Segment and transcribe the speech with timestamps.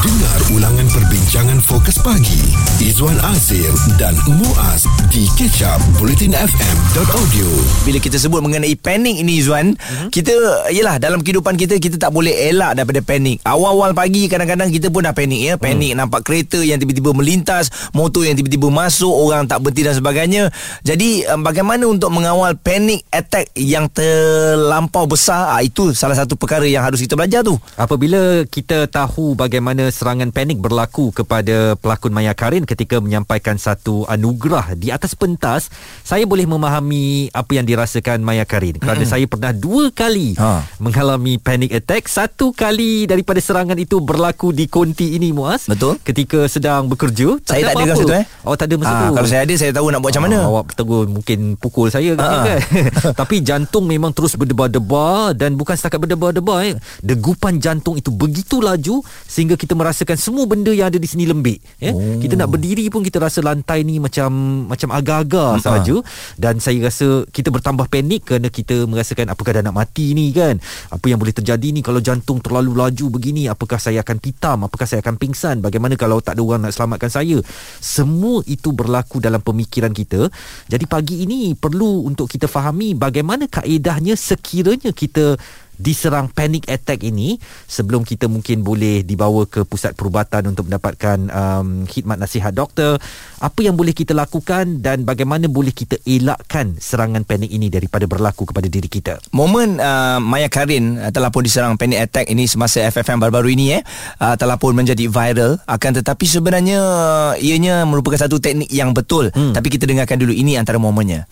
[0.00, 2.40] Dengar ulangan perbincangan fokus pagi.
[2.80, 3.68] Izwan Azir
[4.00, 7.48] dan Muaz di kecap bulletinfm.audio
[7.84, 10.08] Bila kita sebut mengenai panik ini Izwan mm-hmm.
[10.08, 10.32] Kita
[10.72, 15.04] Yelah dalam kehidupan kita Kita tak boleh elak daripada panik Awal-awal pagi kadang-kadang kita pun
[15.04, 15.54] dah panik ya.
[15.60, 15.98] Panik mm.
[16.00, 20.48] nampak kereta yang tiba-tiba melintas Motor yang tiba-tiba masuk Orang tak berhenti dan sebagainya.
[20.80, 25.52] Jadi bagaimana untuk mengawal panik attack yang terlampau besar?
[25.52, 27.60] Ah, Itu salah satu perkara yang harus kita belajar tu.
[27.76, 34.78] Apabila kita tahu bagaimana serangan panik berlaku kepada pelakon Maya Karin ketika menyampaikan satu anugerah
[34.78, 35.66] di atas pentas,
[36.06, 39.10] saya boleh memahami apa yang dirasakan Maya Karin kerana mm-hmm.
[39.10, 40.62] saya pernah dua kali ha.
[40.78, 42.06] mengalami panic attack.
[42.06, 45.66] Satu kali daripada serangan itu berlaku di konti ini Muaz.
[45.66, 45.98] Betul.
[46.06, 47.40] Ketika sedang bekerja.
[47.42, 48.26] Tak saya tak ada masa tu eh.
[48.46, 49.06] Oh tak ada masa ha, tu.
[49.18, 50.36] Kalau saya ada saya tahu nak buat macam mana.
[50.42, 52.20] Ha, awak tegur mungkin pukul saya ha.
[52.20, 52.58] kan.
[53.20, 56.74] Tapi jantung memang terus berdebar-debar dan bukan setakat berdebar-debar eh.
[57.00, 61.64] Degupan jantung itu begitu laju sehingga kita merasakan semua benda yang ada di sini lembik
[61.80, 61.96] ya.
[61.96, 62.20] Oh.
[62.20, 64.28] kita nak berdiri pun kita rasa lantai ni macam
[64.68, 65.64] macam agak-agak hmm.
[65.64, 65.96] saja
[66.36, 70.60] dan saya rasa kita bertambah panik kerana kita merasakan apakah dah nak mati ni kan.
[70.92, 74.84] Apa yang boleh terjadi ni kalau jantung terlalu laju begini apakah saya akan pitam apakah
[74.84, 75.64] saya akan pingsan?
[75.64, 77.40] Bagaimana kalau tak ada orang nak selamatkan saya?
[77.80, 80.28] Semua itu berlaku dalam pemikiran kita.
[80.68, 85.40] Jadi pagi ini perlu untuk kita fahami bagaimana kaedahnya sekiranya kita
[85.80, 91.88] diserang panic attack ini sebelum kita mungkin boleh dibawa ke pusat perubatan untuk mendapatkan um,
[91.88, 93.00] khidmat nasihat doktor.
[93.40, 98.44] Apa yang boleh kita lakukan dan bagaimana boleh kita elakkan serangan panik ini daripada berlaku
[98.44, 99.16] kepada diri kita?
[99.32, 103.80] Momen uh, Maya Karin uh, telah pun diserang panic attack ini semasa FFM baru-baru ini
[103.80, 103.82] eh.
[104.20, 105.56] Uh, telah pun menjadi viral.
[105.64, 109.32] Akan tetapi sebenarnya uh, ianya merupakan satu teknik yang betul.
[109.32, 109.56] Hmm.
[109.56, 111.24] tapi kita dengarkan dulu ini antara momennya.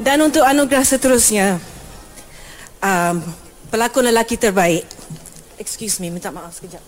[0.00, 1.60] Dan untuk anugerah seterusnya
[2.80, 3.16] um,
[3.68, 4.84] pelakon lelaki terbaik.
[5.60, 6.82] Excuse me, minta maaf sekejap.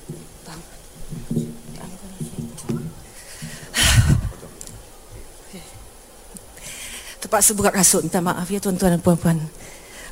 [7.23, 9.39] Terpaksa buka kasut, minta maaf ya tuan-tuan dan puan-puan.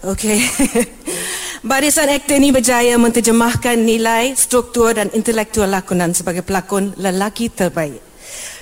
[0.06, 0.38] Okey.
[1.69, 8.09] Barisan aktor ini berjaya menterjemahkan nilai, struktur dan intelektual lakonan sebagai pelakon lelaki terbaik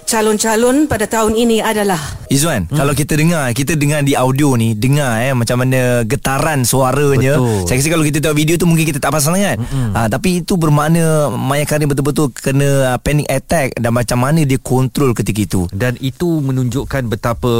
[0.08, 2.76] calon-calon pada tahun ini adalah Izwan, hmm.
[2.76, 7.40] kalau kita dengar, kita dengar di audio ni, dengar eh macam mana getaran suaranya.
[7.40, 7.64] Betul.
[7.64, 9.56] Saya rasa kalau kita tengok video tu mungkin kita tak pasal sangat.
[9.56, 9.96] Hmm.
[9.96, 14.60] Ha, tapi itu bermakna Maya Karim betul-betul kena uh, panic attack dan macam mana dia
[14.60, 15.62] kontrol ketika itu.
[15.72, 17.52] Dan itu menunjukkan betapa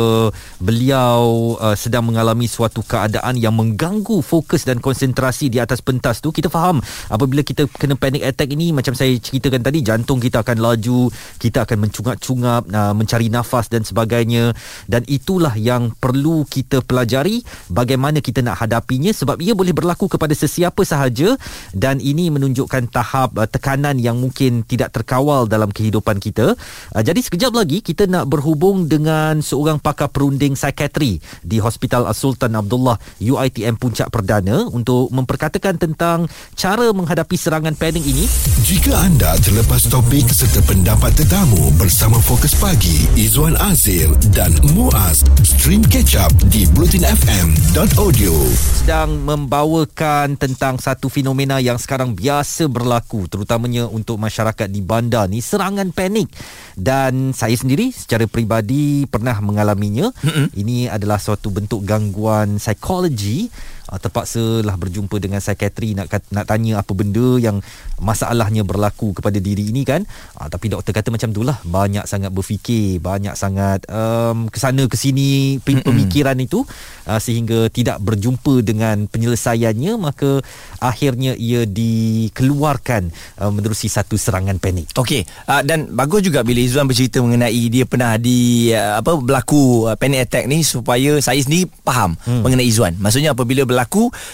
[0.60, 6.28] beliau uh, sedang mengalami suatu keadaan yang mengganggu fokus dan konsentrasi di atas pentas tu.
[6.28, 10.60] Kita faham apabila kita kena panic attack ini macam saya ceritakan tadi jantung kita akan
[10.60, 11.08] laju,
[11.40, 14.54] kita akan mencungap-cungap mengungap uh, mencari nafas dan sebagainya.
[14.86, 20.30] Dan itulah yang perlu kita pelajari bagaimana kita nak hadapinya sebab ia boleh berlaku kepada
[20.38, 21.34] sesiapa sahaja.
[21.74, 26.54] Dan ini menunjukkan tahap uh, tekanan yang mungkin tidak terkawal dalam kehidupan kita.
[26.94, 32.54] Uh, jadi sekejap lagi kita nak berhubung dengan seorang pakar perunding psikiatri di Hospital Sultan
[32.54, 38.28] Abdullah UITM Puncak Perdana untuk memperkatakan tentang cara menghadapi serangan panik ini.
[38.62, 44.04] Jika anda terlepas topik serta pendapat tetamu bersama Fokus Pagi Izwan Azir
[44.36, 45.24] dan Muaz.
[45.40, 53.88] Stream Catch Up di BlutinFM.audio Sedang membawakan tentang satu fenomena yang sekarang biasa berlaku terutamanya
[53.88, 56.28] untuk masyarakat di bandar ni serangan panik.
[56.76, 60.12] Dan saya sendiri secara peribadi pernah mengalaminya.
[60.20, 60.46] Mm-hmm.
[60.52, 63.48] ini adalah suatu bentuk gangguan psikologi
[63.88, 67.64] uh, terpaksa lah berjumpa dengan psikiatri nak nak tanya apa benda yang
[67.98, 70.04] masalahnya berlaku kepada diri ini kan?
[70.36, 76.36] Uh, tapi doktor kata macam itulah banyak sangat berfikir banyak sangat um, kesana kesini pemikiran
[76.36, 76.48] Mm-mm.
[76.48, 76.60] itu
[77.08, 80.44] uh, sehingga tidak berjumpa dengan penyelesaiannya maka
[80.78, 83.10] akhirnya ia dikeluarkan
[83.40, 84.92] uh, menerusi satu serangan panik.
[84.98, 85.24] Okey.
[85.48, 89.96] Uh, dan bagus juga bila Izwan bercerita mengenai dia pernah di uh, apa berlaku uh,
[89.96, 92.42] panic attack ni supaya saya sendiri faham hmm.
[92.44, 93.77] mengenai Izwan maksudnya apabila berlaku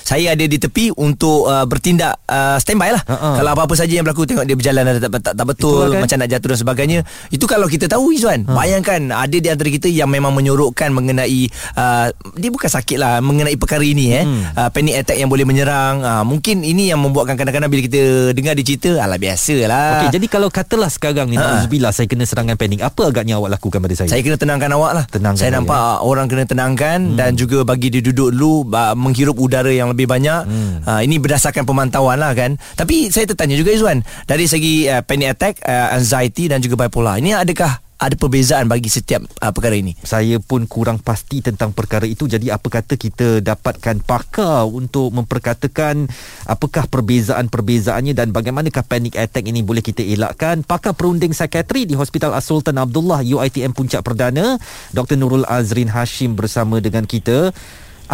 [0.05, 3.37] saya ada di tepi untuk uh, bertindak uh, standby lah uh-huh.
[3.41, 6.01] kalau apa-apa saja yang berlaku tengok dia berjalan tak, tak, tak betul kan?
[6.05, 6.99] macam nak jatuh dan sebagainya
[7.33, 8.55] itu kalau kita tahu Izwan uh.
[8.55, 13.57] bayangkan ada di antara kita yang memang menyorokkan mengenai uh, dia bukan sakit lah mengenai
[13.57, 14.43] perkara ini eh hmm.
[14.59, 18.53] uh, panic attack yang boleh menyerang uh, mungkin ini yang membuatkan kadang-kadang bila kita dengar
[18.59, 21.65] dia cerita alah biasalah okay, jadi kalau katalah sekarang ni uh.
[21.95, 25.05] saya kena serangan panik apa agaknya awak lakukan pada saya saya kena tenangkan awak lah
[25.09, 26.03] tenangkan saya nampak ya.
[26.03, 27.17] orang kena tenangkan hmm.
[27.19, 28.55] dan juga bagi dia duduk dulu
[28.97, 30.47] menghirup menghirup udara yang lebih banyak.
[30.47, 30.75] Hmm.
[30.87, 32.55] Uh, ini berdasarkan pemantauan lah kan.
[32.79, 37.19] Tapi saya tertanya juga Izwan, dari segi uh, panic attack, uh, anxiety dan juga bipolar.
[37.19, 39.97] Ini adakah ada perbezaan bagi setiap uh, perkara ini?
[40.03, 42.29] Saya pun kurang pasti tentang perkara itu.
[42.29, 46.07] Jadi apa kata kita dapatkan pakar untuk memperkatakan
[46.45, 50.67] apakah perbezaan-perbezaannya dan bagaimanakah panic attack ini boleh kita elakkan.
[50.67, 54.61] Pakar perunding psikiatri di Hospital Sultan Abdullah UiTM Puncak Perdana,
[54.93, 55.17] Dr.
[55.17, 57.55] Nurul Azrin Hashim bersama dengan kita.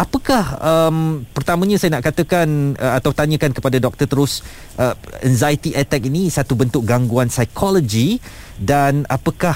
[0.01, 4.41] Apakah um, pertamanya saya nak katakan uh, atau tanyakan kepada doktor terus
[4.81, 8.17] uh, anxiety attack ini satu bentuk gangguan psikologi
[8.57, 9.53] dan apakah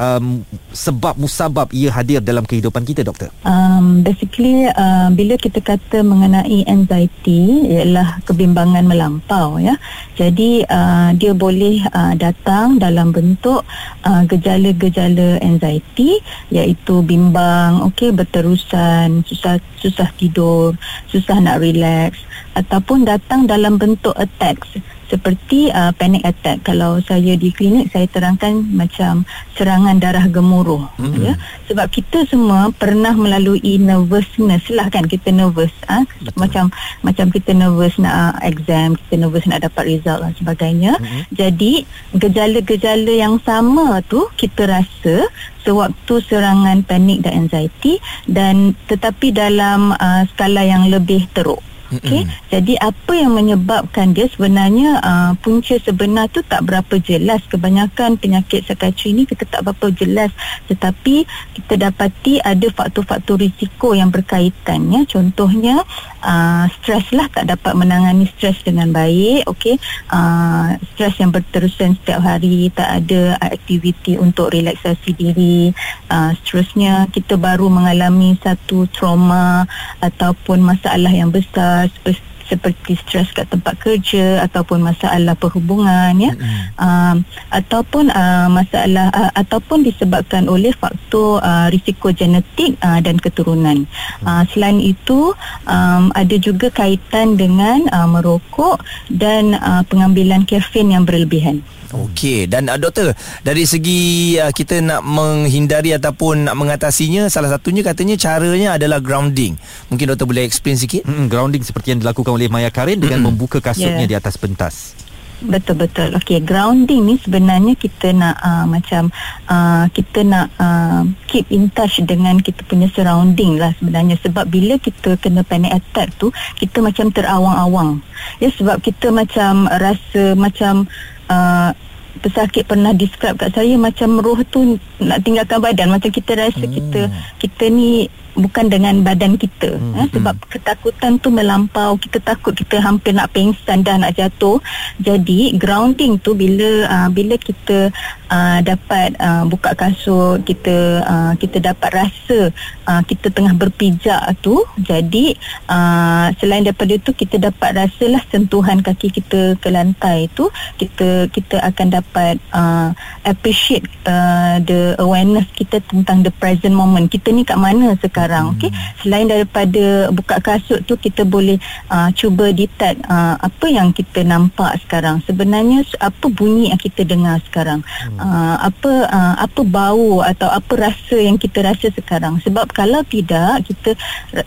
[0.00, 0.40] um,
[0.72, 3.28] sebab musabab ia hadir dalam kehidupan kita doktor?
[3.44, 9.76] Um, basically uh, bila kita kata mengenai anxiety ialah kebimbangan melampau ya.
[10.16, 13.62] Jadi uh, dia boleh uh, datang dalam bentuk
[14.08, 16.16] uh, gejala-gejala anxiety
[16.48, 20.72] iaitu bimbang, okey berterusan, susah susah tidur,
[21.12, 22.16] susah nak relax
[22.56, 28.62] ataupun datang dalam bentuk attacks seperti uh, panic attack kalau saya di klinik saya terangkan
[28.70, 29.26] macam
[29.58, 31.20] serangan darah gemuruh mm-hmm.
[31.26, 31.34] ya
[31.66, 36.30] sebab kita semua pernah melalui nervousness lah kan kita nervous ah ha?
[36.38, 36.70] macam
[37.02, 41.22] macam kita nervous nak uh, exam kita nervous nak dapat result dan sebagainya mm-hmm.
[41.34, 41.72] jadi
[42.14, 45.26] gejala-gejala yang sama tu kita rasa
[45.66, 47.98] sewaktu serangan panik dan anxiety
[48.30, 51.60] dan tetapi dalam uh, skala yang lebih teruk
[51.90, 52.22] Okey.
[52.50, 57.42] Jadi apa yang menyebabkan dia sebenarnya uh, punca sebenar tu tak berapa jelas.
[57.50, 60.30] Kebanyakan penyakit psikiatri ni kita tak berapa jelas
[60.70, 61.26] tetapi
[61.58, 65.02] kita dapati ada faktor-faktor risiko yang berkaitan ya.
[65.06, 65.82] Contohnya
[66.22, 69.50] uh, stres lah tak dapat menangani stres dengan baik.
[69.50, 69.78] Okey.
[70.10, 75.74] Uh, stres yang berterusan setiap hari, tak ada aktiviti untuk relaksasi diri.
[76.06, 79.66] Uh, seterusnya kita baru mengalami satu trauma
[80.02, 86.74] ataupun masalah yang besar seperti seperti stres kat tempat kerja ataupun masalah perhubungan ya mm-hmm.
[86.74, 87.14] uh,
[87.54, 93.86] ataupun uh, masalah uh, ataupun disebabkan oleh faktor uh, risiko genetik uh, dan keturunan.
[93.86, 94.26] Mm-hmm.
[94.26, 95.30] Uh, selain itu
[95.70, 101.62] um, ada juga kaitan dengan uh, merokok dan uh, pengambilan kafein yang berlebihan.
[101.90, 103.10] Okey dan uh, doktor
[103.42, 109.58] dari segi uh, kita nak menghindari ataupun nak mengatasinya salah satunya katanya caranya adalah grounding.
[109.90, 111.02] Mungkin doktor boleh explain sikit?
[111.02, 113.34] Mm-hmm, grounding seperti yang dilakukan oleh Maya Karin dengan mm-hmm.
[113.34, 114.10] membuka kasutnya yeah.
[114.10, 114.94] di atas pentas.
[115.40, 116.12] Betul betul.
[116.20, 119.08] Okey, grounding ni sebenarnya kita nak uh, macam
[119.48, 124.76] uh, kita nak uh, keep in touch dengan kita punya surrounding lah sebenarnya sebab bila
[124.76, 126.28] kita kena panic attack tu
[126.60, 128.04] kita macam terawang-awang.
[128.36, 130.84] Ya sebab kita macam rasa macam
[131.32, 131.72] uh,
[132.20, 136.74] pesakit pernah describe kat saya macam roh tu nak tinggalkan badan macam kita rasa hmm.
[136.76, 137.00] kita
[137.40, 139.74] kita ni bukan dengan badan kita.
[139.74, 139.98] Hmm.
[139.98, 140.46] eh, sebab hmm.
[140.54, 144.62] ketakutan tu melampau kita takut kita hampir nak pingsan dah nak jatuh.
[145.02, 147.90] Jadi grounding tu bila uh, bila kita
[148.30, 152.54] uh, dapat uh, buka kasut kita uh, kita dapat rasa
[152.86, 154.62] uh, kita tengah berpijak tu.
[154.78, 155.34] Jadi
[155.66, 160.48] uh, selain daripada tu kita dapat rasalah sentuhan kaki kita ke lantai tu.
[160.78, 162.94] Kita kita akan dapat uh,
[163.26, 167.10] appreciate uh, the awareness kita tentang the present moment.
[167.10, 168.68] Kita ni kat mana sekarang sekarang okey?
[169.00, 171.56] Selain daripada buka kasut tu kita boleh
[171.88, 175.24] uh, cuba detect uh, apa yang kita nampak sekarang.
[175.24, 177.80] Sebenarnya apa bunyi yang kita dengar sekarang?
[177.80, 178.20] Hmm.
[178.20, 182.36] uh, apa uh, apa bau atau apa rasa yang kita rasa sekarang?
[182.44, 183.96] Sebab kalau tidak kita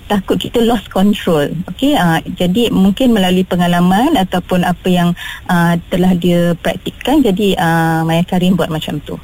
[0.06, 1.98] takut kita lost control okey?
[1.98, 5.10] Uh, jadi mungkin melalui pengalaman ataupun apa yang
[5.50, 9.18] uh, telah dia praktikkan jadi uh, Maya Karim buat macam tu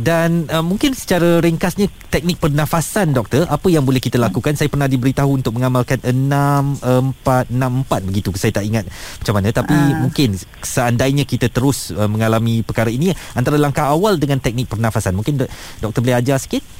[0.00, 4.56] dan uh, mungkin secara ringkasnya teknik pernafasan doktor apa yang boleh kita lakukan?
[4.56, 8.32] Saya pernah diberitahu untuk mengamalkan 6464 begitu.
[8.34, 10.00] Saya tak ingat macam mana tapi uh.
[10.00, 15.12] mungkin seandainya kita terus uh, mengalami perkara ini antara langkah awal dengan teknik pernafasan.
[15.12, 15.44] Mungkin
[15.84, 16.79] doktor boleh ajar sikit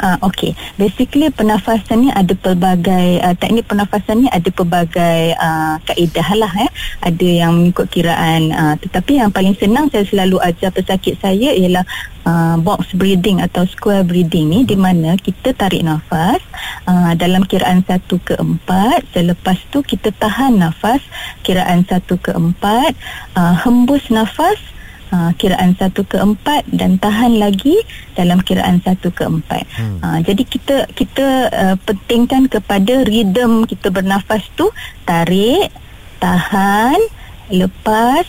[0.00, 6.28] Uh, okay, basically pernafasan ni ada pelbagai uh, teknik pernafasan ni ada pelbagai uh, kaedah
[6.34, 6.70] lah eh.
[7.04, 11.86] Ada yang mengikut kiraan uh, tetapi yang paling senang saya selalu ajar pesakit saya ialah
[12.26, 16.40] uh, box breathing atau square breathing ni di mana kita tarik nafas
[16.88, 21.00] uh, dalam kiraan 1 ke 4 selepas tu kita tahan nafas
[21.44, 22.58] kiraan 1 ke 4
[23.38, 24.58] uh, hembus nafas
[25.10, 27.74] uh, kiraan satu ke empat dan tahan lagi
[28.14, 29.64] dalam kiraan satu ke empat.
[29.76, 29.98] Hmm.
[30.00, 34.70] Uh, jadi kita kita uh, pentingkan kepada rhythm kita bernafas tu
[35.04, 35.68] tarik,
[36.22, 36.96] tahan,
[37.52, 38.24] lepas,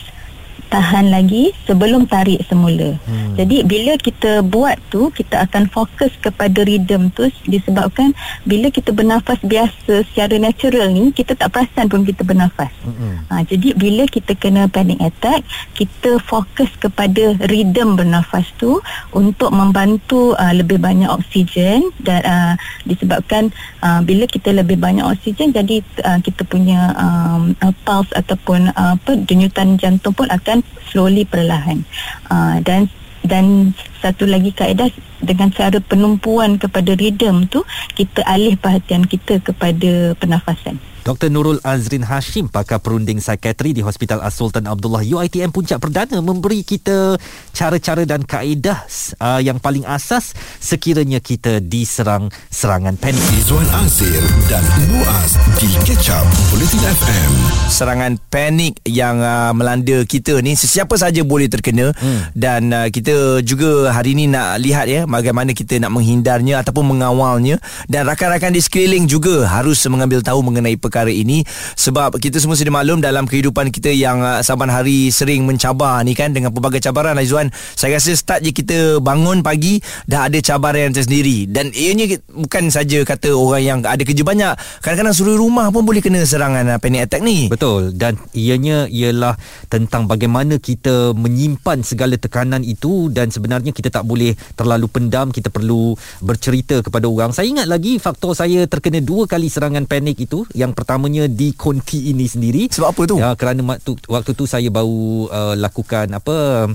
[0.69, 2.97] tahan lagi sebelum tarik semula.
[3.05, 3.35] Hmm.
[3.35, 8.15] Jadi bila kita buat tu kita akan fokus kepada rhythm tu disebabkan
[8.47, 12.71] bila kita bernafas biasa secara natural ni kita tak perasan pun kita bernafas.
[12.83, 13.25] Hmm.
[13.27, 15.43] Ha, jadi bila kita kena panic attack
[15.75, 18.79] kita fokus kepada rhythm bernafas tu
[19.11, 22.53] untuk membantu uh, lebih banyak oksigen dan uh,
[22.85, 28.71] disebabkan uh, bila kita lebih banyak oksigen jadi uh, kita punya um, uh, pulse ataupun
[28.75, 30.54] uh, apa denyutan jantung pun akan
[30.91, 31.83] slowly perlahan
[32.29, 32.87] uh, dan
[33.25, 33.73] dan
[34.05, 37.65] satu lagi kaedah dengan cara penumpuan kepada rhythm tu
[37.97, 40.77] kita alih perhatian kita kepada pernafasan.
[41.05, 41.29] Dr.
[41.29, 47.21] Nurul Azrin Hashim, pakar perunding psikiatri di Hospital As-Sultan Abdullah UITM Puncak Perdana memberi kita
[47.53, 48.89] cara-cara dan kaedah
[49.21, 53.21] uh, yang paling asas sekiranya kita diserang serangan panik.
[53.37, 54.17] Izwan Azir
[54.49, 57.31] dan Muaz di Ketchup Politin FM.
[57.69, 62.33] Serangan panik yang uh, melanda kita ni sesiapa saja boleh terkena hmm.
[62.33, 67.61] dan uh, kita juga hari ini nak lihat ya bagaimana kita nak menghindarnya ataupun mengawalnya
[67.85, 71.43] dan rakan-rakan di sekeliling juga harus mengambil tahu mengenai perkara perkara ini
[71.75, 76.15] sebab kita semua sudah maklum dalam kehidupan kita yang uh, saban hari sering mencabar ni
[76.15, 77.19] kan dengan pelbagai cabaran.
[77.19, 81.51] Aizwan saya rasa start je kita bangun pagi dah ada cabaran yang tersendiri.
[81.51, 85.99] Dan ianya bukan saja kata orang yang ada kerja banyak kadang-kadang seluruh rumah pun boleh
[85.99, 87.51] kena serangan uh, panic attack ni.
[87.51, 87.91] Betul.
[87.91, 89.35] Dan ianya ialah
[89.67, 95.51] tentang bagaimana kita menyimpan segala tekanan itu dan sebenarnya kita tak boleh terlalu pendam kita
[95.51, 97.35] perlu bercerita kepada orang.
[97.35, 100.47] Saya ingat lagi faktor saya terkena dua kali serangan panik itu.
[100.55, 102.69] Yang pertamanya di konti ini sendiri.
[102.69, 103.17] Sebab apa tu?
[103.17, 106.69] Ya, kerana waktu, waktu tu saya baru uh, lakukan apa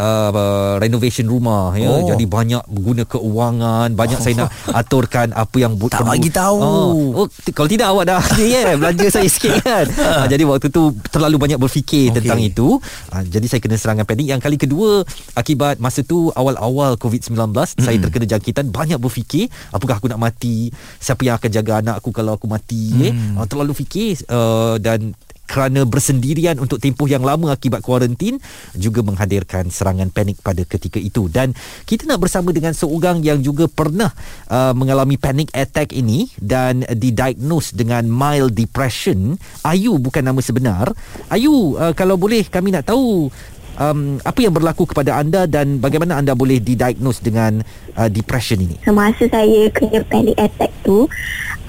[0.00, 1.92] uh, renovation rumah ya.
[1.92, 2.08] Oh.
[2.08, 4.24] Jadi banyak guna keuangan, banyak oh.
[4.24, 4.50] saya nak
[4.80, 6.56] aturkan apa yang bu- tak bagi tahu.
[6.56, 9.84] Uh, oh, t- kalau tidak awak dah ya yeah, belanja saya sikit kan.
[9.92, 12.16] uh, jadi waktu tu terlalu banyak berfikir okay.
[12.16, 12.80] tentang itu.
[13.12, 14.24] Uh, jadi saya kena serangan panik.
[14.24, 15.04] Yang kali kedua
[15.36, 17.84] akibat masa tu awal-awal COVID-19 mm-hmm.
[17.84, 22.08] saya terkena jangkitan banyak berfikir apakah aku nak mati, siapa yang akan jaga anak aku
[22.08, 23.04] kalau aku mati mm.
[23.04, 25.18] eh uh, terlalu fikir uh, dan
[25.50, 28.38] kerana bersendirian untuk tempoh yang lama akibat kuarantin
[28.78, 31.26] juga menghadirkan serangan panik pada ketika itu.
[31.26, 31.50] Dan
[31.82, 34.14] kita nak bersama dengan seorang yang juga pernah
[34.46, 39.34] uh, mengalami panic attack ini dan didiagnose dengan mild depression.
[39.66, 40.94] Ayu bukan nama sebenar.
[41.26, 43.26] Ayu uh, kalau boleh kami nak tahu
[43.74, 47.58] um, apa yang berlaku kepada anda dan bagaimana anda boleh didiagnose dengan
[47.98, 48.78] uh, depression ini?
[48.86, 51.10] Semasa saya kena panic attack tu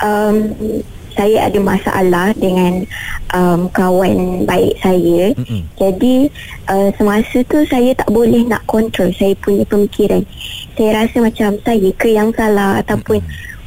[0.05, 0.35] um,
[1.15, 2.85] saya ada masalah dengan
[3.35, 5.35] um, kawan baik saya.
[5.35, 5.61] Mm-hmm.
[5.79, 6.15] Jadi
[6.71, 10.23] uh, semasa tu saya tak boleh nak kontrol saya punya pemikiran.
[10.75, 13.19] Saya rasa macam saya ke yang salah ataupun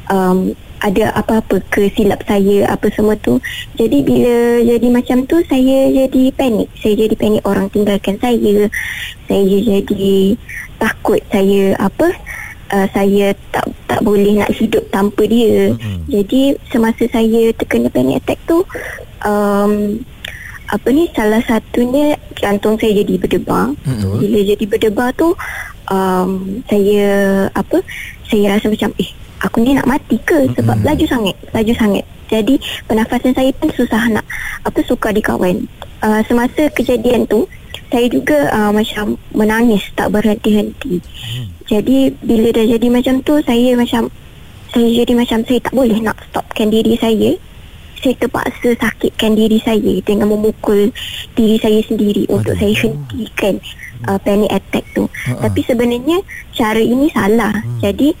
[0.09, 3.41] um, ada apa-apa ke silap saya apa semua tu.
[3.79, 6.69] Jadi bila jadi macam tu saya jadi panik.
[6.77, 8.69] Saya jadi panik orang tinggalkan saya.
[9.25, 10.37] Saya jadi
[10.77, 12.11] takut saya apa
[12.71, 15.73] uh, saya tak tak boleh nak hidup tanpa dia.
[15.73, 15.97] Mm-hmm.
[16.09, 16.41] Jadi
[16.71, 18.63] semasa saya terkena panic attack tu
[19.25, 20.01] um,
[20.65, 23.73] apa ni salah satunya jantung saya jadi berdebar.
[23.85, 24.15] Mm-hmm.
[24.21, 25.33] Bila jadi berdebar tu
[25.93, 26.29] um,
[26.65, 27.07] saya
[27.53, 27.77] apa
[28.25, 29.09] saya rasa macam eh
[29.43, 30.87] aku ni nak mati ke sebab mm-hmm.
[30.87, 32.05] laju sangat, laju sangat.
[32.25, 32.57] Jadi
[32.89, 34.25] pernafasan saya pun susah nak
[34.65, 35.69] apa suka dikawan.
[36.01, 37.45] Uh, semasa kejadian tu
[37.93, 40.99] saya juga uh, macam menangis tak berhenti-henti.
[40.99, 41.54] Hmm.
[41.65, 44.09] Jadi bila dah jadi macam tu saya macam
[44.69, 47.31] saya jadi macam saya tak boleh nak stopkan diri saya.
[47.95, 50.93] Saya terpaksa sakitkan diri saya dengan memukul
[51.33, 52.37] diri saya sendiri Aduh.
[52.37, 53.55] untuk saya hentikan
[54.05, 55.09] uh, panic attack tu.
[55.09, 55.41] Uh-uh.
[55.41, 56.21] Tapi sebenarnya
[56.53, 57.55] cara ini salah.
[57.55, 57.79] Hmm.
[57.81, 58.13] Jadi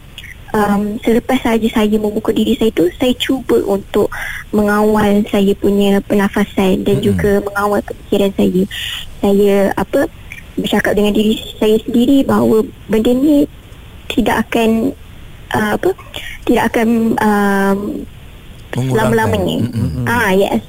[0.55, 4.07] um, selepas saja saya memukul diri saya tu saya cuba untuk
[4.55, 7.05] mengawal saya punya pernafasan dan hmm.
[7.05, 8.63] juga mengawal fikiran saya.
[9.21, 10.07] Saya apa
[10.55, 13.43] bercakap dengan diri saya sendiri bahawa benda ni
[14.11, 14.95] tidak akan
[15.51, 15.89] uh, apa
[16.47, 17.79] tidak akan um,
[18.75, 19.71] selama-lamanya.
[19.71, 20.03] Mm-hmm.
[20.03, 20.59] Ah yes.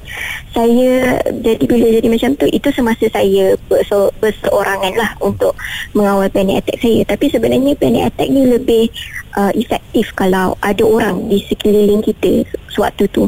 [0.55, 5.53] Saya jadi bila jadi macam tu itu semasa saya berse- berseorangan lah untuk
[5.91, 7.03] mengawal panic attack saya.
[7.03, 8.87] Tapi sebenarnya panic attack ni lebih
[9.35, 13.27] uh, efektif kalau ada orang di sekeliling kita sewaktu tu.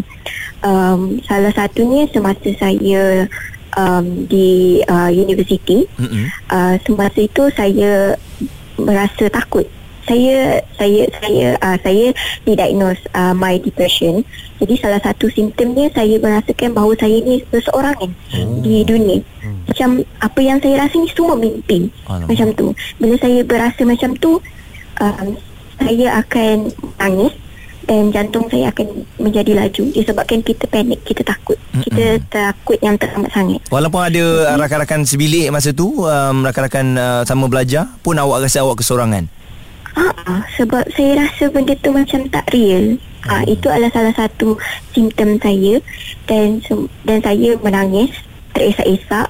[0.63, 3.27] Um, salah satunya semasa saya
[3.77, 6.25] um, di uh, universiti mm-hmm.
[6.49, 8.15] uh, semasa itu saya
[8.79, 9.67] merasa takut
[10.09, 12.05] saya saya saya uh, saya
[12.41, 14.25] didiagnose uh, my depression
[14.57, 18.11] jadi salah satu simptomnya saya merasakan bahawa saya ni seseorang kan
[18.41, 18.57] oh.
[18.65, 19.69] di dunia hmm.
[19.69, 19.89] macam
[20.25, 22.27] apa yang saya rasa ni semua mimpi Alamak.
[22.33, 24.41] macam tu bila saya berasa macam tu
[24.97, 25.27] um,
[25.77, 27.33] saya akan nangis
[27.89, 31.83] dan jantung saya akan menjadi laju disebabkan kita panik kita takut Mm-mm.
[31.89, 34.59] kita takut yang teramat sangat walaupun ada mm-hmm.
[34.61, 39.25] rakan-rakan sebilik masa tu um, rakan-rakan uh, sama belajar pun awak rasa awak kesorangan
[39.97, 42.95] Ah, sebab saya rasa benda tu macam tak real.
[43.25, 44.55] Ah, itu adalah salah satu
[44.93, 45.81] simptom saya
[46.29, 46.61] dan
[47.03, 48.13] dan saya menangis
[48.53, 49.27] teresak-esak.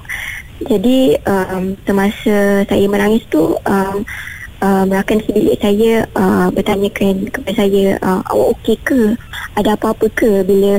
[0.60, 3.96] Jadi um, semasa saya menangis tu um,
[4.60, 9.00] uh, rakan sebilik saya uh, bertanyakan kepada saya uh, awak okey ke?
[9.56, 10.78] Ada apa-apa ke bila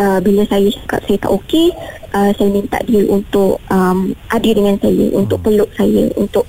[0.00, 1.74] uh, bila saya cakap saya tak okey,
[2.14, 6.46] uh, saya minta dia untuk um, ada dengan saya, untuk peluk saya, untuk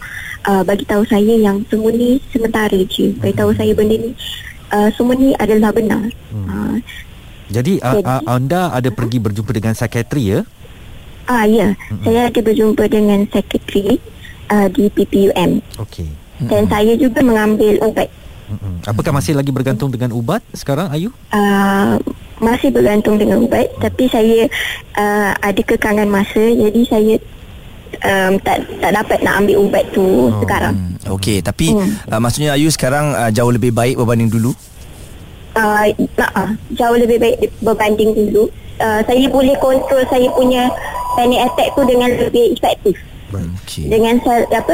[0.48, 3.12] uh, bagi tahu saya yang semua ni sementara je.
[3.20, 4.14] Bagi tahu saya benda ni
[4.72, 6.08] uh, semua ni adalah benar.
[6.32, 6.48] Hmm.
[6.48, 6.76] Uh,
[7.52, 10.42] jadi, jadi uh, anda ada pergi berjumpa dengan psikiatri ya?
[11.30, 12.04] Ah ya, hmm.
[12.08, 14.00] saya ada berjumpa dengan psikiatri
[14.50, 15.60] uh, di PPUM.
[15.80, 16.21] Okey.
[16.50, 18.10] Dan saya juga mengambil ubat.
[18.84, 21.14] Apakah masih lagi bergantung dengan ubat sekarang Ayu?
[21.32, 21.96] Uh,
[22.42, 23.80] masih bergantung dengan ubat hmm.
[23.80, 24.50] tapi saya
[24.98, 27.16] uh, ada kekangan masa jadi saya
[28.02, 30.42] um, tak tak dapat nak ambil ubat tu oh.
[30.42, 30.74] sekarang.
[30.74, 31.14] Hmm.
[31.16, 32.10] Okey, tapi hmm.
[32.10, 34.52] uh, maksudnya Ayu sekarang uh, jauh lebih baik berbanding dulu?
[35.54, 38.50] Uh, nah, uh, jauh lebih baik berbanding dulu.
[38.82, 40.66] Uh, saya boleh kontrol saya punya
[41.14, 42.98] panic attack tu dengan lebih efektif.
[43.32, 43.88] Okay.
[43.88, 44.20] Dengan
[44.52, 44.74] apa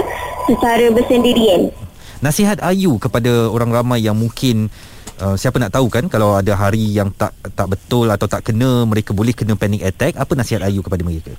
[0.49, 1.69] secara bersendirian.
[2.17, 4.69] Nasihat Ayu kepada orang ramai yang mungkin
[5.17, 8.85] Uh, siapa nak tahu kan kalau ada hari yang tak tak betul atau tak kena
[8.85, 11.33] mereka boleh kena panic attack apa nasihat Ayu kepada mereka?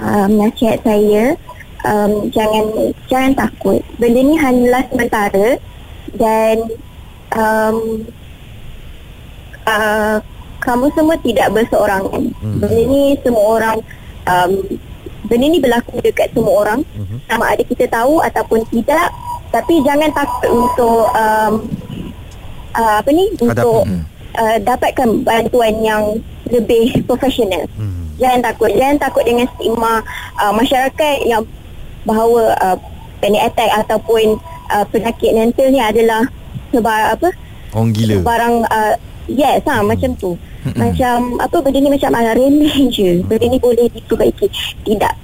[0.00, 1.34] um, nasihat saya
[1.84, 2.64] um, jangan
[3.08, 5.48] jangan takut benda ni hanyalah sementara
[6.16, 6.56] dan
[7.32, 8.04] um,
[9.64, 10.16] uh,
[10.60, 12.58] kamu semua tidak berseorangan hmm.
[12.60, 13.78] benda ni semua orang
[14.28, 14.52] um,
[15.26, 16.80] benda ni berlaku dekat semua orang.
[16.94, 17.18] Hmm.
[17.26, 19.10] sama ada kita tahu ataupun tidak.
[19.50, 21.52] Tapi jangan takut untuk um,
[22.74, 24.02] uh, apa ni untuk hmm.
[24.36, 26.04] uh, dapatkan bantuan yang
[26.50, 27.66] lebih profesional.
[27.74, 28.10] Hmm.
[28.16, 28.70] Jangan takut.
[28.72, 30.00] Jangan takut dengan stigma
[30.40, 31.42] uh, masyarakat yang
[32.06, 32.76] bahawa uh,
[33.18, 34.38] panic attack ataupun
[34.70, 36.22] uh, penyakit mental ni adalah
[36.70, 37.28] sebab apa?
[37.74, 38.22] Orang gila.
[38.22, 38.94] Barang uh,
[39.26, 39.86] yes ha, hmm.
[39.90, 40.78] macam tu hmm.
[40.78, 44.46] macam apa benda ni macam ala remeh je benda ni boleh diperbaiki
[44.82, 45.14] tidak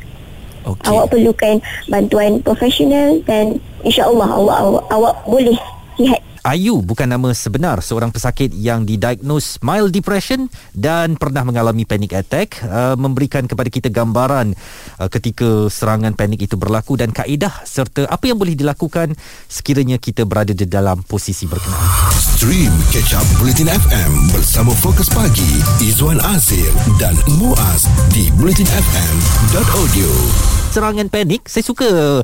[0.66, 0.88] okay.
[0.90, 1.56] awak perlukan
[1.90, 5.58] bantuan profesional dan insyaallah Allah awak, awak boleh
[5.98, 12.18] sihat Ayu bukan nama sebenar seorang pesakit yang didiagnos mild depression dan pernah mengalami panic
[12.18, 14.50] attack uh, memberikan kepada kita gambaran
[14.98, 19.14] uh, ketika serangan panik itu berlaku dan kaedah serta apa yang boleh dilakukan
[19.46, 22.10] sekiranya kita berada di dalam posisi berkenaan.
[22.18, 30.10] Stream Catch Up Bulletin FM bersama Fokus Pagi Izwan Azir dan Muaz di bulletinfm.audio.
[30.74, 32.18] Serangan panik saya suka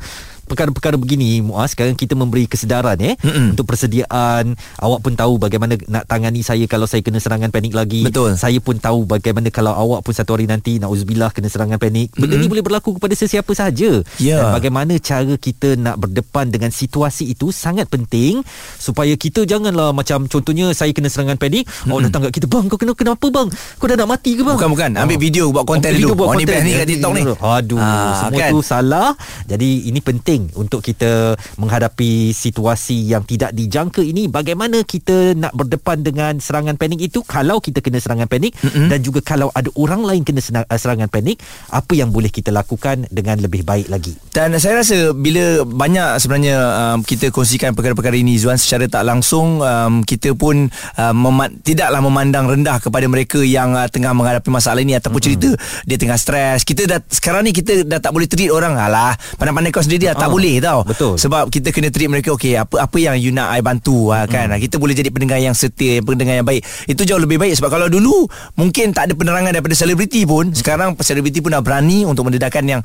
[0.48, 3.54] perkara-perkara begini Muaz sekarang kita memberi kesedaran eh Mm-mm.
[3.54, 4.56] untuk persediaan.
[4.80, 8.08] Awak pun tahu bagaimana nak tangani saya kalau saya kena serangan panik lagi.
[8.08, 8.34] Betul.
[8.40, 12.16] Saya pun tahu bagaimana kalau awak pun satu hari nanti nauzubillah kena serangan panik.
[12.16, 12.48] Benda Mm-mm.
[12.48, 14.00] ni boleh berlaku kepada sesiapa sahaja.
[14.16, 14.40] Yeah.
[14.40, 18.40] dan bagaimana cara kita nak berdepan dengan situasi itu sangat penting
[18.80, 21.68] supaya kita janganlah macam contohnya saya kena serangan panik.
[21.68, 21.92] Mm-mm.
[21.92, 23.48] awak datang kat kita bang kau kena kenapa bang?
[23.76, 24.56] Kau dah nak mati ke bang?
[24.56, 24.90] Bukan bukan.
[24.96, 25.20] Ambil oh.
[25.20, 26.14] video buat konten dulu.
[26.16, 27.22] buat konten ni kat TikTok ni.
[27.28, 27.90] aduh ha,
[28.24, 28.50] semua kan?
[28.54, 29.08] tu salah.
[29.50, 34.30] Jadi ini penting penting untuk kita menghadapi situasi yang tidak dijangka ini.
[34.30, 37.26] Bagaimana kita nak berdepan dengan serangan panik itu?
[37.26, 38.86] Kalau kita kena serangan panik mm-hmm.
[38.86, 41.42] dan juga kalau ada orang lain kena eh, serangan panik
[41.74, 44.14] apa yang boleh kita lakukan dengan lebih baik lagi?
[44.30, 49.58] Dan saya rasa bila banyak sebenarnya um, kita kongsikan perkara-perkara ini Zuan secara tak langsung
[49.58, 54.78] um, kita pun um, mem- tidaklah memandang rendah kepada mereka yang uh, tengah menghadapi masalah
[54.78, 55.40] ini ataupun mm-hmm.
[55.42, 55.50] cerita.
[55.88, 56.62] Dia tengah stres.
[56.62, 58.78] Kita dah sekarang ni kita dah tak boleh treat orang.
[58.78, 60.80] Alah pandai-pandai kau sendiri dah tak tak boleh tau.
[60.84, 61.12] Betul.
[61.16, 64.28] Sebab kita kena treat mereka okey apa apa yang you nak I bantu hmm.
[64.28, 64.52] kan.
[64.60, 66.60] Kita boleh jadi pendengar yang setia pendengar yang baik.
[66.84, 67.56] Itu jauh lebih baik.
[67.56, 70.56] Sebab kalau dulu mungkin tak ada penerangan daripada selebriti pun hmm.
[70.60, 72.80] sekarang selebriti pun dah berani untuk mendedahkan yang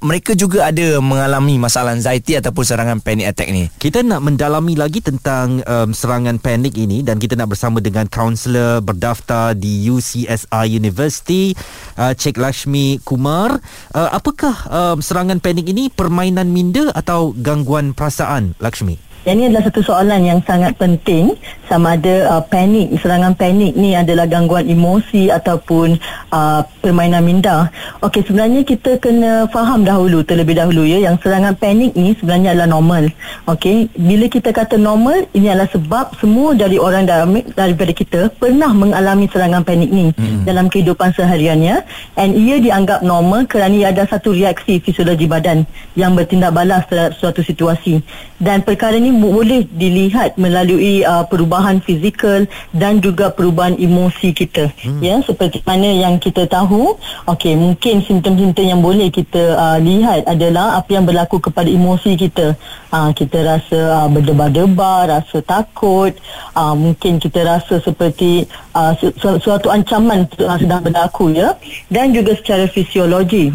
[0.00, 3.66] mereka juga ada mengalami masalah anxiety ataupun serangan panic attack ni.
[3.80, 8.84] Kita nak mendalami lagi tentang um, serangan panik ini dan kita nak bersama dengan kaunselor
[8.84, 11.52] berdaftar di UCSI University
[11.98, 13.58] uh, Cik Lashmi Kumar.
[13.90, 19.00] Uh, apakah um, serangan panik ini permainan minda atau gangguan perasaan Lakshmi?
[19.28, 21.36] Yang ini adalah satu soalan yang sangat penting
[21.68, 26.00] sama ada uh, panik, serangan panik ni adalah gangguan emosi ataupun
[26.34, 27.70] uh, permainan minda.
[28.02, 32.80] Okey, sebenarnya kita kena faham dahulu terlebih dahulu ya yang serangan panik ni sebenarnya adalah
[32.80, 33.04] normal.
[33.46, 38.72] Okey, bila kita kata normal ini adalah sebab semua dari orang dalam daripada kita pernah
[38.74, 40.48] mengalami serangan panik ni hmm.
[40.48, 41.86] dalam kehidupan sehariannya
[42.18, 45.62] and ia dianggap normal kerana ia ada satu reaksi fisiologi badan
[45.94, 48.02] yang bertindak balas terhadap suatu situasi.
[48.40, 54.70] Dan perkara ini ni boleh dilihat melalui uh, perubahan fizikal dan juga perubahan emosi kita.
[54.86, 55.02] Hmm.
[55.02, 56.94] ya seperti mana yang kita tahu
[57.26, 62.54] okey mungkin simptom-simptom yang boleh kita uh, lihat adalah apa yang berlaku kepada emosi kita.
[62.94, 66.14] Uh, kita rasa uh, berdebar-debar rasa takut
[66.54, 68.46] uh, mungkin kita rasa seperti
[68.78, 71.58] uh, su- su- suatu ancaman sedang berlaku ya.
[71.90, 73.50] Dan juga secara fisiologi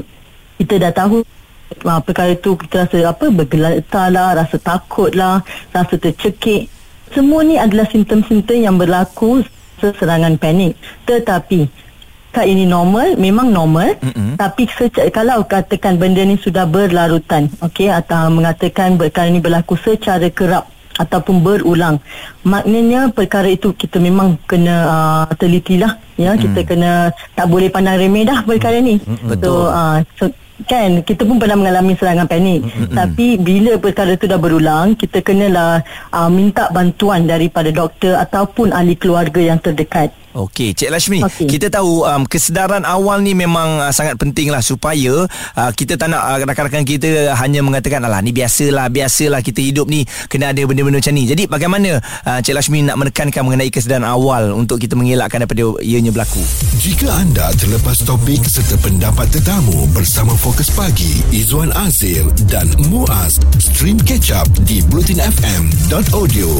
[0.59, 1.23] kita dah tahu
[1.83, 5.43] uh, perkara itu kita rasa apa bergeletar lah rasa takut lah
[5.75, 6.71] rasa tercekik
[7.11, 9.43] semua ni adalah simptom-simptom yang berlaku
[9.79, 11.67] serangan panik tetapi
[12.35, 14.35] tak ini normal memang normal mm-hmm.
[14.35, 20.27] tapi seca- kalau katakan benda ni sudah berlarutan okey atau mengatakan perkara ni berlaku secara
[20.27, 20.67] kerap
[20.99, 21.99] ataupun berulang
[22.43, 26.39] maknanya perkara itu kita memang kena uh, telitilah ya mm.
[26.39, 26.91] kita kena
[27.35, 29.39] tak boleh pandang remeh dah perkara ni mm-hmm.
[29.39, 30.27] so, uh, so
[30.63, 32.95] kan kita pun pernah mengalami serangan panik mm-hmm.
[32.95, 35.83] tapi bila perkara itu dah berulang kita kenalah
[36.15, 41.47] uh, minta bantuan daripada doktor ataupun ahli keluarga yang terdekat Okey, Cik Lashmi, okay.
[41.47, 46.11] kita tahu um, kesedaran awal ni memang uh, sangat penting lah supaya uh, kita tak
[46.11, 50.59] nak uh, rakan-rakan kita hanya mengatakan alah ni biasalah, biasalah kita hidup ni kena ada
[50.67, 51.23] benda-benda macam ni.
[51.23, 56.11] Jadi bagaimana uh, Cik Lashmi nak menekankan mengenai kesedaran awal untuk kita mengelakkan daripada ianya
[56.11, 56.43] berlaku?
[56.83, 63.95] Jika anda terlepas topik serta pendapat tetamu bersama Fokus Pagi, Izwan Azir dan Muaz, stream
[64.03, 66.51] catch up di blutinfm.audio.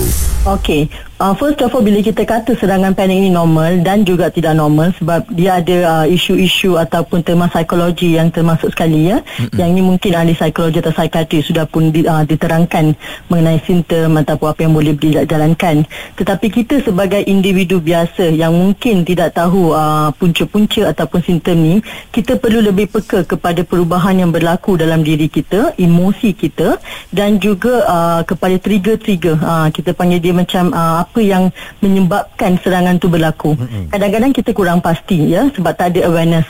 [0.47, 0.88] Okey,
[1.19, 4.91] uh, first of all bila kita kata serangan panik ini normal dan juga tidak normal
[4.99, 9.21] sebab dia ada uh, isu-isu ataupun tema psikologi yang termasuk sekali ya.
[9.23, 9.56] Mm-hmm.
[9.56, 12.95] Yang ini mungkin ahli psikologi atau psikiatri sudah pun di, uh, diterangkan
[13.32, 15.75] mengenai simptom ataupun apa yang boleh dijalankan.
[16.19, 21.75] Tetapi kita sebagai individu biasa yang mungkin tidak tahu uh, punca-punca ataupun simptom ni,
[22.12, 26.80] kita perlu lebih peka kepada perubahan yang berlaku dalam diri kita, emosi kita
[27.12, 29.36] dan juga uh, kepada trigger-trigger.
[29.39, 33.54] Uh, kita panggil dia macam uh, apa yang menyebabkan serangan tu berlaku.
[33.54, 33.94] Mm-hmm.
[33.94, 36.50] Kadang-kadang kita kurang pasti ya sebab tak ada awareness.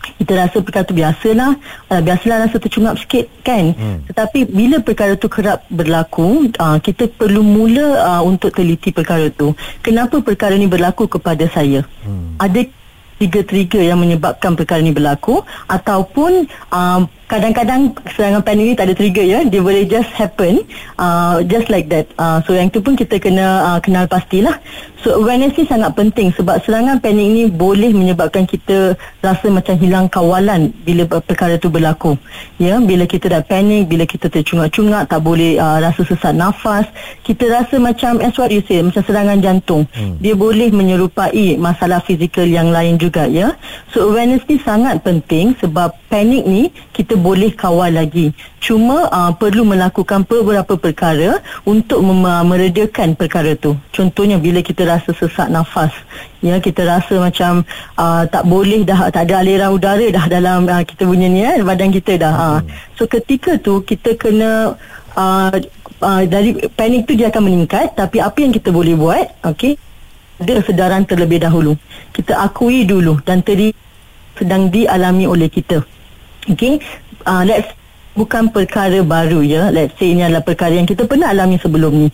[0.00, 1.60] Kita rasa perkara tu biasalah
[1.92, 4.08] uh, Biasalah rasa tercungap sikit kan hmm.
[4.08, 9.52] Tetapi bila perkara tu kerap berlaku uh, Kita perlu mula uh, untuk teliti perkara tu
[9.84, 12.40] Kenapa perkara ni berlaku kepada saya hmm.
[12.40, 12.64] Ada
[13.20, 19.22] trigger-trigger yang menyebabkan perkara ni berlaku Ataupun uh, kadang-kadang serangan panik ni tak ada trigger
[19.22, 19.38] ya.
[19.46, 20.66] Dia boleh just happen.
[20.98, 22.10] Uh, just like that.
[22.18, 24.58] Uh, so yang tu pun kita kena uh, kenal pastilah.
[25.00, 30.10] So awareness ni sangat penting sebab serangan panik ni boleh menyebabkan kita rasa macam hilang
[30.10, 32.18] kawalan bila perkara tu berlaku.
[32.58, 36.84] Ya bila kita dah panik bila kita tercungak-cungak tak boleh uh, rasa sesak nafas
[37.22, 39.86] kita rasa macam as what you say macam serangan jantung.
[39.94, 40.16] Hmm.
[40.20, 43.54] dia boleh menyerupai masalah fizikal yang lain juga ya.
[43.94, 48.32] So awareness ni sangat penting sebab panik ni kita boleh kawal lagi.
[48.58, 53.76] Cuma uh, perlu melakukan beberapa perkara untuk mem- meredakan perkara tu.
[53.92, 55.92] Contohnya bila kita rasa sesak nafas,
[56.40, 57.62] ya kita rasa macam
[58.00, 61.60] uh, tak boleh dah tak ada aliran udara dah dalam uh, kita punya ni eh,
[61.60, 62.34] badan kita dah.
[62.34, 62.58] Uh.
[62.96, 64.74] So ketika tu kita kena
[65.14, 65.54] uh,
[66.00, 69.76] uh, dari panik tu dia akan meningkat tapi apa yang kita boleh buat, okey?
[70.40, 71.76] Ada sedaran terlebih dahulu.
[72.16, 73.76] Kita akui dulu dan teri
[74.40, 75.84] sedang dialami oleh kita.
[76.48, 76.80] Okey,
[77.26, 77.72] uh, let's
[78.14, 79.70] bukan perkara baru ya.
[79.70, 82.08] Let's say ini adalah perkara yang kita pernah alami sebelum ni.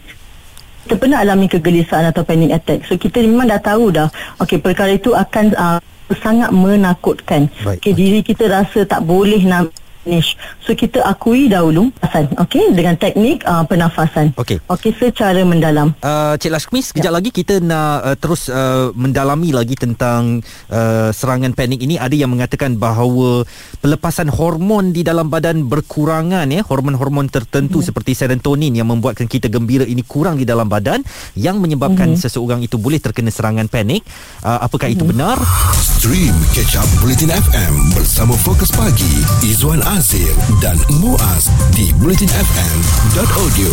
[0.86, 2.86] Kita pernah alami kegelisahan atau panic attack.
[2.86, 4.06] So kita memang dah tahu dah.
[4.38, 5.78] Okey, perkara itu akan uh,
[6.22, 7.50] sangat menakutkan.
[7.66, 9.74] Okey, diri kita rasa tak boleh nak
[10.06, 10.38] niche.
[10.62, 14.26] So kita akui dahulu pernafasan, okey dengan teknik uh, pernafasan.
[14.38, 14.58] Okey.
[14.70, 15.92] Okey secara mendalam.
[16.00, 17.16] Uh, Cik Lashmi sekejap ya.
[17.16, 20.40] lagi kita nak uh, terus uh, mendalami lagi tentang
[20.70, 23.44] uh, serangan panik ini ada yang mengatakan bahawa
[23.82, 27.86] pelepasan hormon di dalam badan berkurangan ya hormon-hormon tertentu hmm.
[27.92, 31.02] seperti serotonin yang membuatkan kita gembira ini kurang di dalam badan
[31.36, 32.20] yang menyebabkan hmm.
[32.20, 34.06] seseorang itu boleh terkena serangan panik.
[34.40, 34.96] Uh, apakah hmm.
[34.96, 35.36] itu benar?
[35.82, 43.72] Stream Catch Up Bulletin FM bersama Fokus Pagi Izwan Azir dan Muaz di bulletinfm.audio.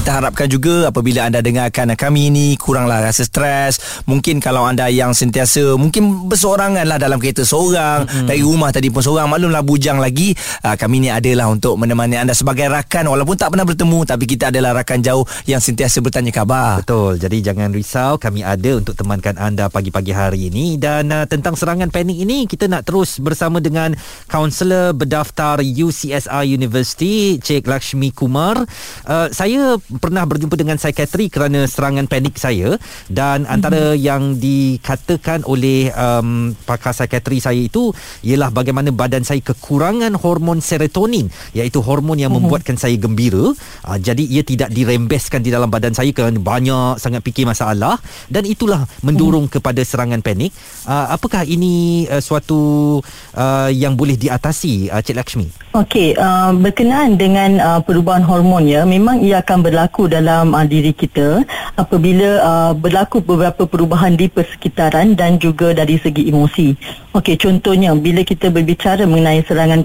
[0.00, 3.76] Kita harapkan juga apabila anda dengarkan kami ini kuranglah rasa stres.
[4.08, 8.26] Mungkin kalau anda yang sentiasa mungkin bersorangan lah dalam kereta seorang mm-hmm.
[8.32, 10.32] dari rumah tadi pun seorang maklumlah bujang lagi.
[10.64, 14.48] Uh, kami ini adalah untuk menemani anda sebagai rakan walaupun tak pernah bertemu tapi kita
[14.48, 16.80] adalah rakan jauh yang sentiasa bertanya khabar.
[16.80, 17.20] Betul.
[17.20, 21.92] Jadi jangan risau kami ada untuk temankan anda pagi-pagi hari ini dan uh, tentang serangan
[21.92, 23.92] panik ini kita nak terus bersama dengan
[24.32, 25.28] kaunselor bedah
[25.58, 28.62] daftar UCSR University Cik Lakshmi Kumar
[29.06, 32.78] uh, saya pernah berjumpa dengan psikiatri kerana serangan panik saya
[33.10, 33.54] dan mm-hmm.
[33.54, 37.90] antara yang dikatakan oleh um, pakar psikiatri saya itu
[38.22, 42.46] ialah bagaimana badan saya kekurangan hormon serotonin iaitu hormon yang mm-hmm.
[42.46, 43.50] membuatkan saya gembira
[43.82, 47.98] uh, jadi ia tidak dirembeskan di dalam badan saya kerana banyak sangat fikir masalah
[48.30, 49.58] dan itulah mendorong mm-hmm.
[49.58, 50.54] kepada serangan panik
[50.86, 53.00] uh, apakah ini uh, suatu
[53.34, 55.37] uh, yang boleh diatasi uh, Cik Lakshmi
[55.76, 60.96] Okey, uh, berkenaan dengan uh, perubahan hormon ya, memang ia akan berlaku dalam uh, diri
[60.96, 61.44] kita
[61.76, 66.72] apabila uh, berlaku beberapa perubahan di persekitaran dan juga dari segi emosi.
[67.12, 69.84] Okey, contohnya bila kita berbicara mengenai serangan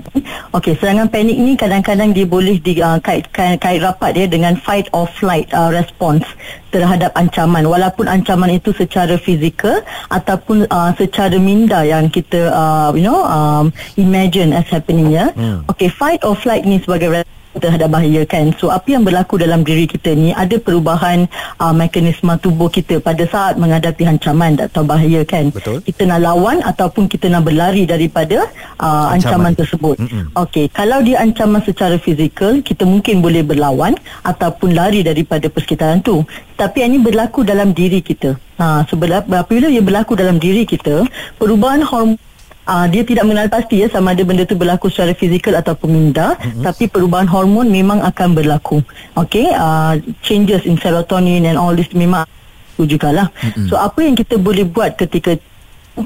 [0.56, 5.04] okey, serangan panik ni kadang-kadang dia boleh dikaitkan uh, kait rapat dia dengan fight or
[5.20, 6.24] flight uh, response
[6.72, 13.06] terhadap ancaman walaupun ancaman itu secara fizikal ataupun uh, secara minda yang kita uh, you
[13.06, 15.30] know um, imagine as happening ya.
[15.36, 15.42] Hmm.
[15.69, 17.23] Okey, okay, fight or flight ni sebagai
[17.58, 18.49] terhadap bahaya kan?
[18.58, 21.29] So apa yang berlaku dalam diri kita ni ada perubahan
[21.62, 25.53] uh, mekanisme tubuh kita pada saat menghadapi ancaman atau bahaya kan?
[25.53, 25.86] Betul.
[25.86, 28.49] kita nak lawan ataupun kita nak berlari daripada
[28.82, 29.53] uh, ancaman.
[29.53, 29.95] ancaman tersebut.
[30.34, 33.93] Okey kalau dia ancaman secara fizikal kita mungkin boleh berlawan
[34.25, 36.25] ataupun lari daripada persekitaran tu.
[36.53, 38.38] Tapi ini berlaku dalam diri kita.
[38.58, 41.06] Ha sebab apabila ia berlaku dalam diri kita
[41.38, 42.17] perubahan hormon
[42.67, 46.36] uh, dia tidak mengenal pasti ya sama ada benda tu berlaku secara fizikal ataupun minda
[46.36, 46.63] mm-hmm.
[46.63, 48.80] tapi perubahan hormon memang akan berlaku
[49.19, 52.23] okey uh, changes in serotonin and all this memang
[52.76, 53.67] itu jugalah mm-hmm.
[53.69, 55.38] so apa yang kita boleh buat ketika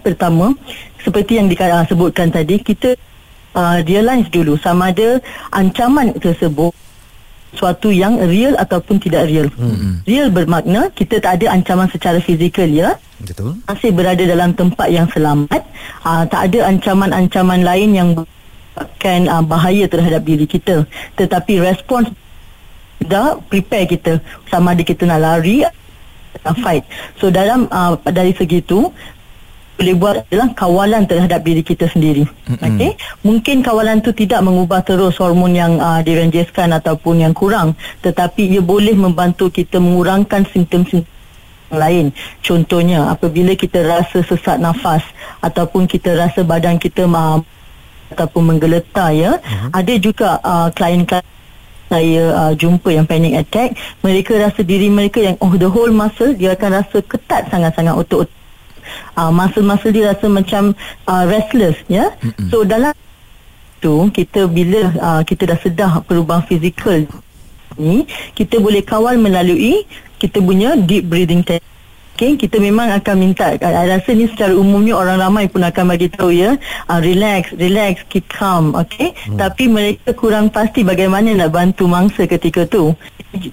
[0.04, 0.52] pertama
[1.00, 3.00] seperti yang disebutkan tadi kita
[3.56, 5.24] uh, realize dulu sama ada
[5.56, 6.76] ancaman tersebut
[7.56, 9.48] suatu yang real ataupun tidak real.
[9.56, 10.04] Hmm.
[10.04, 13.00] Real bermakna kita tak ada ancaman secara fizikal ya.
[13.24, 13.58] Betul.
[13.66, 15.64] Masih berada dalam tempat yang selamat.
[16.04, 18.10] Uh, tak ada ancaman-ancaman lain yang
[18.78, 20.86] akan uh, bahaya terhadap diri kita.
[21.18, 22.12] Tetapi respons
[23.02, 25.64] dah prepare kita sama ada kita nak lari
[26.42, 26.86] atau fight.
[27.18, 28.94] So dalam uh, dari segi itu
[29.78, 32.26] boleh buat adalah kawalan terhadap diri kita sendiri.
[32.26, 32.66] Mm-hmm.
[32.66, 38.58] Okey, mungkin kawalan tu tidak mengubah terus hormon yang uh, direnjeskan ataupun yang kurang, tetapi
[38.58, 41.16] ia boleh membantu kita mengurangkan simptom-simptom
[41.70, 42.16] lain.
[42.42, 45.04] Contohnya apabila kita rasa sesak nafas
[45.44, 47.40] ataupun kita rasa badan kita uh,
[48.10, 49.70] ataupun menggeletar ya, mm-hmm.
[49.78, 51.24] ada juga uh, klien-klien
[51.88, 56.36] saya uh, jumpa yang panic attack mereka rasa diri mereka yang oh the whole muscle
[56.36, 58.28] dia akan rasa ketat sangat-sangat otot-otot
[59.15, 60.76] uh, masa-masa dia rasa macam
[61.08, 62.50] uh, restless ya mm-hmm.
[62.50, 62.93] so dalam
[63.78, 67.06] tu kita bila uh, kita dah sedah perubahan fizikal
[67.78, 69.86] ni kita boleh kawal melalui
[70.17, 71.77] kita punya deep breathing technique
[72.18, 76.10] Okay, kita memang akan minta uh, rasa ni secara umumnya orang ramai pun akan bagi
[76.10, 76.58] tahu ya.
[76.90, 79.14] Uh, relax relax keep calm okay?
[79.30, 79.38] Hmm.
[79.38, 82.98] tapi mereka kurang pasti bagaimana nak bantu mangsa ketika tu.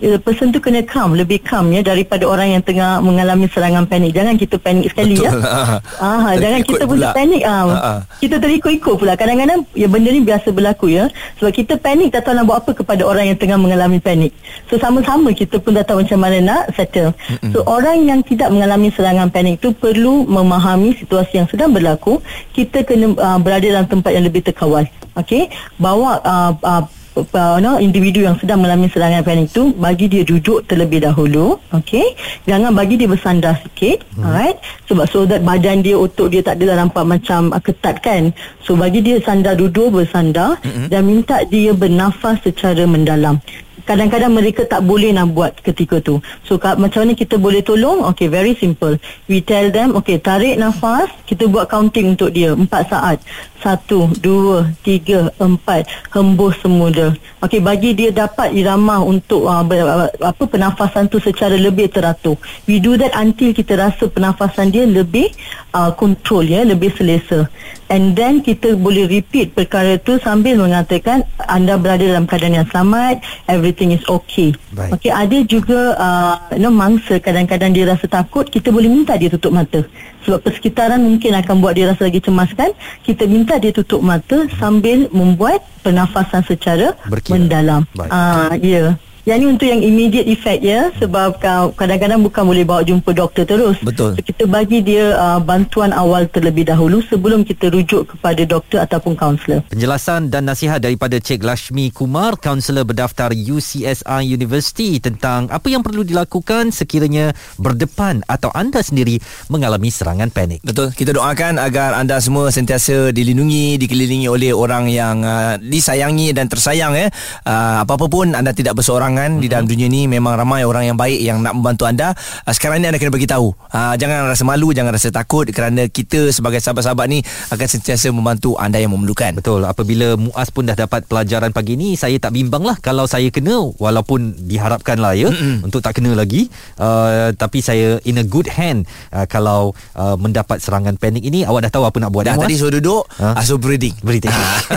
[0.01, 4.17] Uh, person tu kena calm lebih calm ya daripada orang yang tengah mengalami serangan panik.
[4.17, 5.29] Jangan kita panik sekali ya.
[5.29, 5.45] Betul.
[5.45, 5.77] ya
[6.09, 7.65] ah jangan kita pun panik ah.
[7.69, 9.13] Uh, kita terikut-ikut pula.
[9.13, 11.13] Kadang-kadang ya benda ni biasa berlaku ya.
[11.37, 14.33] Sebab kita panik tak tahu nak buat apa kepada orang yang tengah mengalami panik.
[14.73, 17.13] So sama-sama kita pun tak tahu macam mana nak settle.
[17.13, 17.53] Mm-mm.
[17.53, 22.23] so orang yang tidak mengalami serangan panik itu perlu memahami situasi yang sedang berlaku.
[22.55, 24.87] Kita kena uh, berada dalam tempat yang lebih terkawal.
[25.19, 25.51] Okey?
[25.79, 26.83] Bawa uh, uh,
[27.17, 31.59] uh, no, individu yang sedang mengalami serangan panik itu bagi dia duduk terlebih dahulu.
[31.71, 32.15] Okey?
[32.47, 34.03] Jangan bagi dia bersandar sikit.
[34.19, 34.27] Hmm.
[34.27, 34.59] alright?
[34.91, 38.35] Sebab so that badan dia otot dia tak adalah nampak macam uh, ketat kan?
[38.67, 40.91] So bagi dia sandar duduk bersandar hmm.
[40.91, 43.39] dan minta dia bernafas secara mendalam
[43.85, 46.19] kadang-kadang mereka tak boleh nak buat ketika tu.
[46.45, 48.05] So ka- macam mana kita boleh tolong?
[48.13, 48.97] Okay, very simple.
[49.29, 53.21] We tell them, okay, tarik nafas, kita buat counting untuk dia, 4 saat.
[53.65, 57.17] Satu, dua, tiga, empat, hembus semula.
[57.41, 62.37] Okay, bagi dia dapat irama untuk uh, ber, apa pernafasan tu secara lebih teratur.
[62.69, 65.33] We do that until kita rasa pernafasan dia lebih
[65.73, 67.49] uh, control ya, lebih selesa.
[67.89, 73.25] And then kita boleh repeat perkara tu sambil mengatakan anda berada dalam keadaan yang selamat,
[73.49, 74.53] everything is okay.
[74.77, 75.01] Baik.
[75.09, 79.57] Ada juga uh, you know, mangsa kadang-kadang dia rasa takut, kita boleh minta dia tutup
[79.57, 79.89] mata
[80.25, 82.73] sebab persekitaran mungkin akan buat dia rasa lagi cemas kan
[83.05, 87.35] kita minta dia tutup mata sambil membuat pernafasan secara Berkira.
[87.37, 89.14] mendalam ah ya yeah.
[89.25, 91.41] Yang ni untuk yang immediate effect ya sebab
[91.81, 93.81] kadang-kadang bukan boleh bawa jumpa doktor terus.
[93.81, 94.21] Betul.
[94.21, 99.17] So, kita bagi dia uh, bantuan awal terlebih dahulu sebelum kita rujuk kepada doktor ataupun
[99.17, 99.65] kaunselor.
[99.73, 106.05] Penjelasan dan nasihat daripada Cik Lashmi Kumar, kaunselor berdaftar UCSI University tentang apa yang perlu
[106.05, 110.61] dilakukan sekiranya berdepan atau anda sendiri mengalami serangan panik.
[110.61, 110.93] Betul.
[110.93, 116.93] Kita doakan agar anda semua sentiasa dilindungi, dikelilingi oleh orang yang uh, disayangi dan tersayang
[116.93, 117.09] ya.
[117.49, 118.77] Uh, apa-apa pun anda tidak
[119.15, 119.43] berseorangan mm-hmm.
[119.43, 122.13] di dalam dunia ni memang ramai orang yang baik yang nak membantu anda.
[122.45, 123.55] Uh, sekarang ni anda kena bagi tahu.
[123.71, 127.23] Uh, jangan rasa malu, jangan rasa takut kerana kita sebagai sahabat-sahabat ni
[127.55, 129.39] akan sentiasa membantu anda yang memerlukan.
[129.39, 129.63] Betul.
[129.65, 133.71] Apabila Muaz pun dah dapat pelajaran pagi ni, saya tak bimbang lah kalau saya kena
[133.79, 135.67] walaupun diharapkan lah ya mm-hmm.
[135.67, 136.51] untuk tak kena lagi.
[136.77, 141.71] Uh, tapi saya in a good hand uh, kalau uh, mendapat serangan panik ini awak
[141.71, 143.39] dah tahu apa nak buat dah, dah tadi suruh duduk ha?
[143.39, 144.33] uh, suruh breathing breathing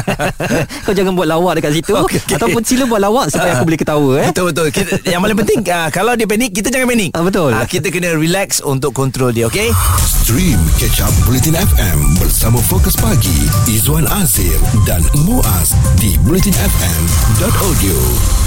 [0.86, 2.36] kau jangan buat lawak dekat situ okay, okay.
[2.38, 4.68] ataupun sila buat lawak supaya aku boleh ketawa eh betul betul.
[4.72, 7.12] Kita, yang paling penting uh, kalau dia panik kita jangan panik.
[7.16, 7.52] Uh, betul.
[7.52, 9.72] Uh, kita kena relax untuk kontrol dia okey?
[10.04, 18.47] Stream catch up bulletin FM bersama fokus pagi Izwan Azir dan Muaz di bulletinfm.audio